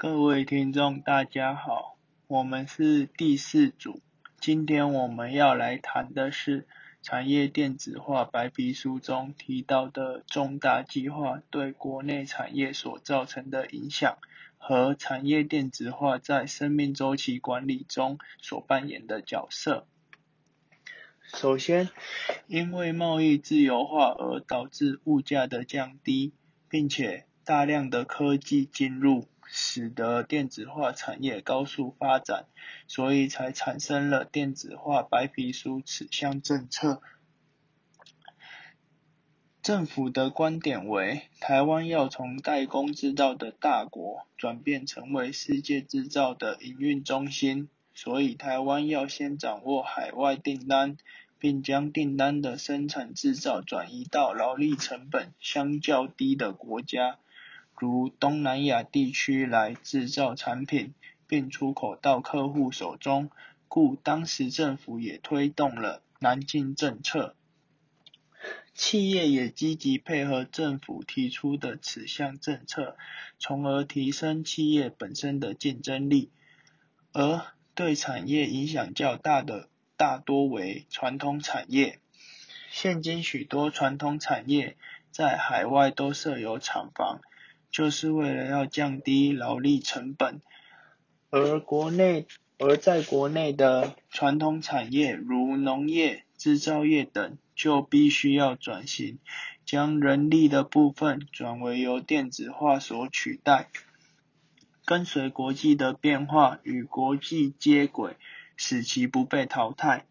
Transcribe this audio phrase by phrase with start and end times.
[0.00, 1.96] 各位听众，大家好，
[2.28, 4.00] 我们是第四组。
[4.40, 6.68] 今天我们要来谈的是
[7.02, 14.18] 产业电子化白皮书中提到的重大计划对国内产业所造成的影响
[14.56, 19.88] 和产业电子化在生命周期管理中所扮演的角色。
[21.24, 21.88] 首先，
[22.46, 26.34] 因为贸易自由化而导致物价的降低，
[26.68, 29.26] 并且大量的科技进入。
[29.50, 32.46] 使得电子化产业高速发展，
[32.86, 37.02] 所以才产生了电子化白皮书此项政策。
[39.60, 50.96] 政府的观点为，台湾要从代工制造的大国，转变成为世界制造的营运中心，所以台湾要先掌握海外订单，
[51.38, 57.18] 并将订单的生产制造转移到劳力成本相较低的国家。
[57.80, 60.94] 如东南亚地区来制造产品，
[61.26, 63.30] 并出口到客户手中，
[63.68, 67.36] 故当时政府也推动了南进政策，
[68.74, 72.96] 企业也积极配合政府提出的此项政策，
[73.38, 76.30] 从而提升企业本身的竞争力。
[77.12, 77.42] 而
[77.74, 82.00] 对产业影响较大的，大多为传统产业。
[82.70, 84.76] 现今许多传统产业
[85.10, 87.20] 在海外都设有厂房。
[87.70, 90.40] 就是为了要降低劳力成本，
[91.30, 92.26] 而国内
[92.58, 99.18] 而在国内的传统产业如农业、制造业等，就必须要转型，
[99.64, 103.68] 将人力的部分转为由电子化所取代，
[104.84, 108.16] 跟随国际的变化与国际接轨，
[108.56, 110.06] 使其不被淘汰。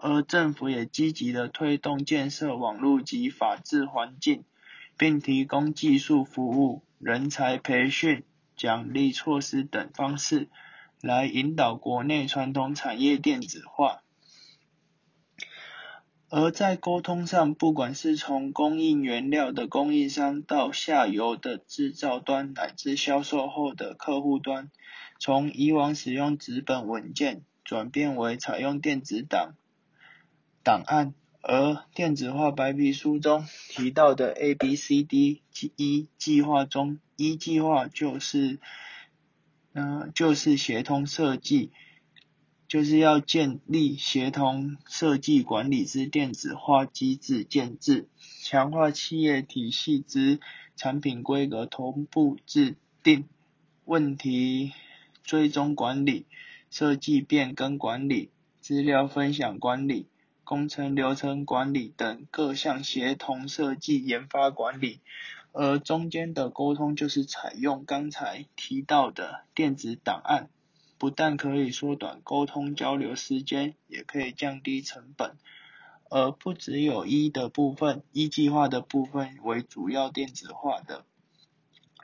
[0.00, 4.44] 而政府也积极的推动建设网络及法治环境，
[4.96, 6.82] 并提供技术服务。
[7.02, 8.22] 人才培训、
[8.56, 10.48] 奖励措施等方式，
[11.00, 14.04] 来引导国内传统产业电子化。
[16.28, 24.70] 而在沟通上，不管是从供应原料的供应商，到下游的制造端，乃至销售后的客户端，
[25.18, 29.56] 从以往使用纸本文件，转变为采用电子档
[30.62, 31.14] 档案。
[31.44, 35.42] 而电子化白皮书中提到的 A、B、C、D
[35.74, 38.60] 一计划中，一计划就是，
[39.72, 41.72] 嗯，就是协同设计，
[42.68, 48.08] 就是要建立协同设计管理之电子化机制建制，
[48.44, 50.38] 强化企业体系之
[50.76, 53.28] 产品规格同步制定，
[53.84, 54.72] 问题
[55.24, 56.24] 追踪管理，
[56.70, 58.30] 设计变更管理，
[58.60, 60.06] 资料分享管理。
[60.44, 65.00] 工程流程管理等各项协同设计研发管理，
[65.52, 70.50] 而中间的沟通就是采用刚才提到的电子档案，
[70.98, 75.36] 不但可以缩短沟通交流时间，也可以降低成本。
[76.14, 81.06] 而不只有一的部分，一计划的部分为主要电子化的，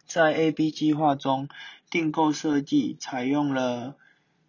[0.07, 1.51] 在 A、B 计划中，
[1.91, 3.97] 订购设计采用了，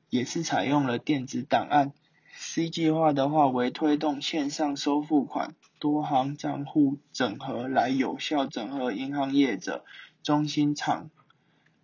[0.10, 1.92] 也是采用了电子档案。
[2.42, 9.84] C 计划的话为推动线上收付款、多行账户整合，来有效整合银行业者、
[10.24, 11.10] 中心厂、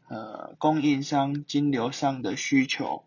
[0.08, 3.04] 呃供应商、金流上的需求。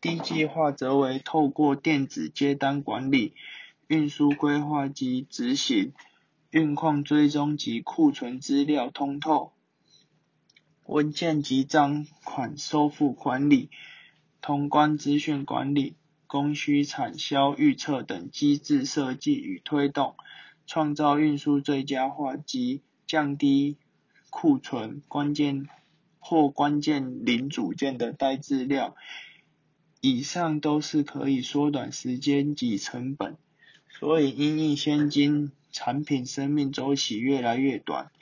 [0.00, 3.34] D 计划则为透过电子接单管理、
[3.86, 5.92] 运输规划及执行、
[6.48, 9.52] 运况追踪及库存资料通透、
[10.86, 13.68] 文件及账款收付管理、
[14.40, 15.96] 通关资讯管理。
[16.30, 20.14] 供需产销预测等机制设计与推动，
[20.64, 23.78] 创造运输最佳化及降低
[24.30, 25.68] 库存关键
[26.20, 28.94] 或关键零组件的待资料，
[30.00, 33.36] 以上都是可以缩短时间及成本。
[33.88, 38.12] 所以，因应现今产品生命周期越来越短，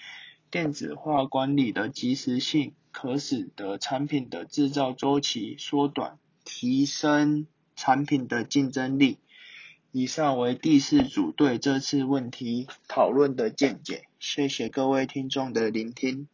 [0.50, 7.46] 电子化管理的及时性，可使得产品的制造周期缩短，提升。
[7.78, 9.18] 产品的竞争力。
[9.90, 14.02] 以上为第四组对这次问题讨论的见解。
[14.20, 16.28] 谢谢各位听众的聆听。